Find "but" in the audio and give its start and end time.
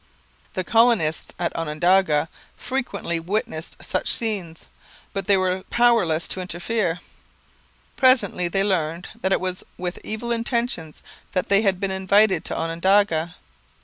5.13-5.27